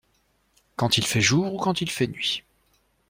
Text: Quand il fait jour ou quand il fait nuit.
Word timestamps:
Quand 0.77 0.97
il 0.97 1.05
fait 1.05 1.21
jour 1.21 1.53
ou 1.53 1.59
quand 1.59 1.81
il 1.81 1.91
fait 1.91 2.07
nuit. 2.07 2.41